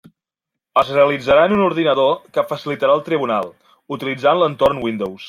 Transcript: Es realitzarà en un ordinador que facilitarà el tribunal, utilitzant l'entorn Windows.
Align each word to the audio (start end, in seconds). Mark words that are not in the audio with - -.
Es 0.81 0.87
realitzarà 0.93 1.43
en 1.49 1.53
un 1.57 1.61
ordinador 1.65 2.17
que 2.37 2.45
facilitarà 2.53 2.97
el 3.01 3.05
tribunal, 3.11 3.53
utilitzant 3.97 4.43
l'entorn 4.43 4.87
Windows. 4.89 5.17